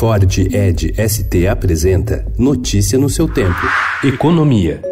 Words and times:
Ford 0.00 0.24
Ed 0.50 0.94
ST 0.96 1.46
apresenta 1.46 2.24
Notícia 2.38 2.98
no 2.98 3.10
seu 3.10 3.28
tempo. 3.28 3.60
Economia. 4.02 4.89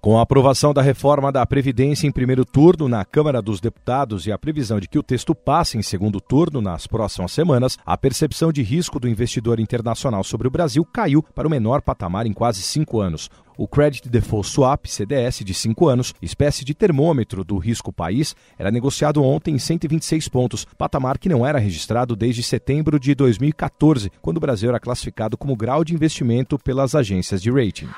Com 0.00 0.18
a 0.18 0.22
aprovação 0.22 0.72
da 0.72 0.80
reforma 0.80 1.30
da 1.30 1.44
Previdência 1.44 2.06
em 2.06 2.10
primeiro 2.10 2.42
turno 2.42 2.88
na 2.88 3.04
Câmara 3.04 3.42
dos 3.42 3.60
Deputados 3.60 4.26
e 4.26 4.32
a 4.32 4.38
previsão 4.38 4.80
de 4.80 4.88
que 4.88 4.98
o 4.98 5.02
texto 5.02 5.34
passe 5.34 5.76
em 5.76 5.82
segundo 5.82 6.22
turno 6.22 6.62
nas 6.62 6.86
próximas 6.86 7.32
semanas, 7.32 7.76
a 7.84 7.98
percepção 7.98 8.50
de 8.50 8.62
risco 8.62 8.98
do 8.98 9.06
investidor 9.06 9.60
internacional 9.60 10.24
sobre 10.24 10.48
o 10.48 10.50
Brasil 10.50 10.82
caiu 10.90 11.22
para 11.22 11.46
o 11.46 11.50
menor 11.50 11.82
patamar 11.82 12.24
em 12.24 12.32
quase 12.32 12.62
cinco 12.62 12.98
anos. 12.98 13.28
O 13.58 13.68
Credit 13.68 14.08
Default 14.08 14.48
Swap, 14.48 14.86
CDS, 14.86 15.44
de 15.44 15.52
5 15.52 15.86
anos, 15.86 16.14
espécie 16.22 16.64
de 16.64 16.72
termômetro 16.72 17.44
do 17.44 17.58
risco 17.58 17.92
país, 17.92 18.34
era 18.58 18.70
negociado 18.70 19.22
ontem 19.22 19.54
em 19.54 19.58
126 19.58 20.28
pontos, 20.28 20.66
patamar 20.78 21.18
que 21.18 21.28
não 21.28 21.46
era 21.46 21.58
registrado 21.58 22.16
desde 22.16 22.42
setembro 22.42 22.98
de 22.98 23.14
2014, 23.14 24.10
quando 24.22 24.38
o 24.38 24.40
Brasil 24.40 24.70
era 24.70 24.80
classificado 24.80 25.36
como 25.36 25.54
grau 25.54 25.84
de 25.84 25.92
investimento 25.92 26.58
pelas 26.58 26.94
agências 26.94 27.42
de 27.42 27.50
rating. 27.50 27.90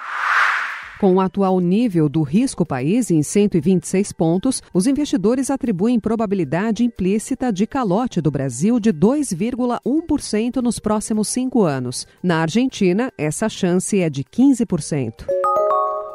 Com 1.03 1.17
o 1.17 1.21
atual 1.21 1.59
nível 1.59 2.09
do 2.09 2.23
risco 2.23 2.65
país 2.65 3.11
em 3.11 3.25
126 3.25 4.13
pontos, 4.13 4.63
os 4.73 4.87
investidores 4.87 5.51
atribuem 5.51 5.99
probabilidade 5.99 6.85
implícita 6.85 7.53
de 7.53 7.67
calote 7.67 8.21
do 8.21 8.31
Brasil 8.31 8.79
de 8.79 8.93
2,1% 8.93 10.63
nos 10.63 10.79
próximos 10.79 11.27
cinco 11.27 11.65
anos. 11.65 12.07
Na 12.23 12.43
Argentina, 12.43 13.13
essa 13.19 13.49
chance 13.49 13.99
é 13.99 14.09
de 14.09 14.23
15%. 14.23 15.32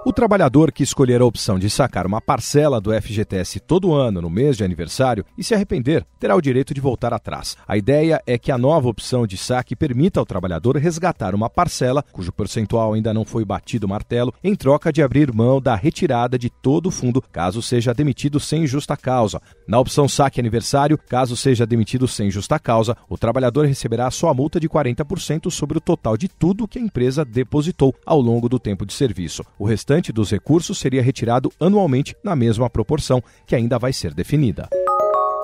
O 0.08 0.14
trabalhador 0.14 0.72
que 0.72 0.84
escolher 0.84 1.20
a 1.20 1.26
opção 1.26 1.60
de 1.60 1.70
sacar 1.70 2.08
uma 2.08 2.22
parcela 2.22 2.80
do 2.80 2.94
FGTS 2.94 3.60
todo 3.60 3.94
ano 3.94 4.22
no 4.22 4.30
mês 4.30 4.56
de 4.56 4.64
aniversário 4.64 5.26
e 5.38 5.44
se 5.44 5.54
arrepender, 5.54 6.06
terá 6.18 6.34
o 6.34 6.40
direito 6.40 6.74
de 6.74 6.80
voltar 6.80 7.14
atrás. 7.14 7.58
A 7.68 7.76
ideia 7.76 8.24
é 8.26 8.38
que 8.38 8.50
a 8.50 8.58
nova 8.58 8.88
opção 8.88 9.28
de 9.28 9.36
saque 9.36 9.76
permita 9.76 10.18
ao 10.18 10.26
trabalhador 10.26 10.78
resgatar 10.78 11.36
uma 11.36 11.50
parcela, 11.50 12.02
cujo 12.02 12.32
percentual 12.32 12.94
ainda 12.94 13.14
não 13.14 13.26
foi 13.26 13.44
batido 13.44 13.86
martelo, 13.86 14.34
em 14.42 14.56
troca 14.56 14.94
de 14.94 15.04
abrir 15.04 15.34
mão 15.34 15.60
da 15.60 15.76
retirada 15.76 16.40
de 16.40 16.50
todo 16.50 16.86
o 16.86 16.92
fundo, 16.92 17.22
caso 17.22 17.62
seja 17.62 17.94
demitido 17.94 18.40
sem 18.40 18.66
justa 18.66 18.96
causa. 18.96 19.42
Na 19.68 19.78
opção 19.78 20.08
saque 20.08 20.40
aniversário, 20.40 20.98
caso 21.10 21.36
seja 21.36 21.66
demitido 21.66 22.08
sem 22.08 22.32
justa 22.32 22.58
causa, 22.58 22.96
o 23.10 23.18
trabalhador 23.18 23.66
receberá 23.66 24.10
só 24.10 24.30
a 24.30 24.34
multa 24.34 24.58
de 24.58 24.70
40% 24.70 25.52
sobre 25.52 25.80
o 25.80 25.82
total 25.82 26.16
de 26.16 26.30
tudo 26.30 26.66
que 26.66 26.80
a 26.80 26.82
empresa 26.82 27.26
depositou 27.26 27.94
ao 28.06 28.22
longo 28.22 28.48
do 28.48 28.58
tempo 28.58 28.86
de 28.86 28.94
serviço. 28.94 29.44
O 29.60 29.66
restante 29.66 29.97
restante 29.98 30.12
dos 30.12 30.30
recursos 30.30 30.78
seria 30.78 31.02
retirado 31.02 31.52
anualmente 31.60 32.16
na 32.24 32.36
mesma 32.36 32.70
proporção, 32.70 33.22
que 33.46 33.56
ainda 33.56 33.80
vai 33.80 33.92
ser 33.92 34.14
definida. 34.14 34.70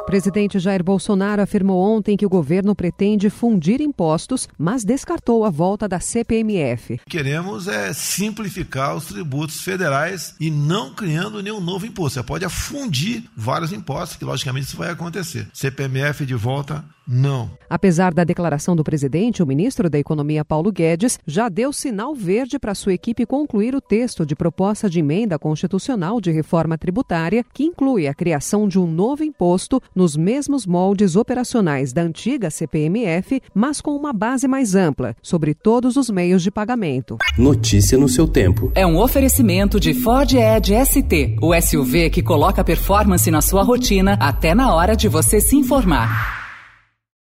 O 0.01 0.05
presidente 0.05 0.59
Jair 0.59 0.83
Bolsonaro 0.83 1.41
afirmou 1.41 1.81
ontem 1.81 2.17
que 2.17 2.25
o 2.25 2.29
governo 2.29 2.75
pretende 2.75 3.29
fundir 3.29 3.79
impostos, 3.79 4.49
mas 4.57 4.83
descartou 4.83 5.45
a 5.45 5.49
volta 5.49 5.87
da 5.87 5.97
CPMF. 5.97 6.99
Queremos 7.09 7.69
é 7.69 7.93
simplificar 7.93 8.97
os 8.97 9.05
tributos 9.05 9.61
federais 9.61 10.35
e 10.41 10.51
não 10.51 10.93
criando 10.93 11.41
nenhum 11.41 11.61
novo 11.61 11.85
imposto. 11.85 12.19
Você 12.19 12.23
pode 12.23 12.43
afundir 12.43 13.23
vários 13.35 13.71
impostos, 13.71 14.17
que 14.17 14.25
logicamente 14.25 14.67
isso 14.67 14.77
vai 14.77 14.91
acontecer. 14.91 15.47
CPMF 15.53 16.25
de 16.25 16.35
volta 16.35 16.83
não. 17.07 17.51
Apesar 17.69 18.13
da 18.13 18.23
declaração 18.23 18.75
do 18.75 18.83
presidente, 18.83 19.41
o 19.41 19.47
ministro 19.47 19.89
da 19.89 19.99
Economia, 19.99 20.45
Paulo 20.45 20.71
Guedes, 20.71 21.19
já 21.25 21.49
deu 21.49 21.73
sinal 21.73 22.13
verde 22.13 22.59
para 22.59 22.75
sua 22.75 22.93
equipe 22.93 23.25
concluir 23.25 23.75
o 23.75 23.81
texto 23.81 24.25
de 24.25 24.35
proposta 24.35 24.89
de 24.89 24.99
emenda 24.99 25.37
constitucional 25.39 26.21
de 26.21 26.31
reforma 26.31 26.77
tributária, 26.77 27.45
que 27.53 27.63
inclui 27.63 28.07
a 28.07 28.13
criação 28.13 28.67
de 28.67 28.79
um 28.79 28.87
novo 28.87 29.23
imposto 29.23 29.81
nos 29.95 30.15
mesmos 30.15 30.65
moldes 30.65 31.15
operacionais 31.15 31.93
da 31.93 32.01
antiga 32.01 32.49
CPMF, 32.49 33.41
mas 33.53 33.81
com 33.81 33.95
uma 33.95 34.13
base 34.13 34.47
mais 34.47 34.75
ampla, 34.75 35.15
sobre 35.21 35.53
todos 35.53 35.97
os 35.97 36.09
meios 36.09 36.43
de 36.43 36.51
pagamento. 36.51 37.17
Notícia 37.37 37.97
no 37.97 38.07
seu 38.07 38.27
tempo. 38.27 38.71
É 38.75 38.85
um 38.85 38.97
oferecimento 38.97 39.79
de 39.79 39.93
Ford 39.93 40.31
Edge 40.33 40.73
ST, 40.85 41.37
o 41.41 41.59
SUV 41.59 42.09
que 42.09 42.21
coloca 42.21 42.63
performance 42.63 43.29
na 43.29 43.41
sua 43.41 43.63
rotina 43.63 44.17
até 44.19 44.53
na 44.53 44.73
hora 44.73 44.95
de 44.95 45.07
você 45.07 45.39
se 45.39 45.55
informar. 45.55 46.42